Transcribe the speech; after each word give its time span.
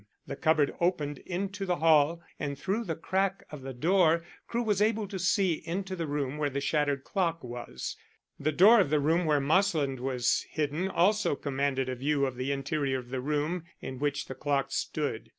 The 0.25 0.35
cupboard 0.35 0.73
opened 0.81 1.19
into 1.27 1.63
the 1.63 1.75
hall, 1.75 2.23
and 2.39 2.57
through 2.57 2.85
the 2.85 2.95
crack 2.95 3.43
of 3.51 3.61
the 3.61 3.71
door 3.71 4.23
Crewe 4.47 4.63
was 4.63 4.81
able 4.81 5.07
to 5.07 5.19
see 5.19 5.61
into 5.63 5.95
the 5.95 6.07
room 6.07 6.39
where 6.39 6.49
the 6.49 6.59
shattered 6.59 7.03
clock 7.03 7.43
was. 7.43 7.95
The 8.39 8.51
door 8.51 8.79
of 8.79 8.89
the 8.89 8.99
room 8.99 9.25
where 9.25 9.39
Marsland 9.39 9.99
was 9.99 10.43
hidden 10.49 10.87
also 10.89 11.35
commanded 11.35 11.87
a 11.87 11.93
view 11.95 12.25
of 12.25 12.35
the 12.35 12.51
interior 12.51 12.97
of 12.97 13.09
the 13.09 13.21
room 13.21 13.65
in 13.79 13.99
which 13.99 14.25
the 14.25 14.33
clock 14.33 14.71
stood. 14.71 15.29